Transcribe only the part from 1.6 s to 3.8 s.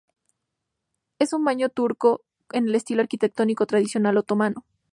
turco en el estilo arquitectónico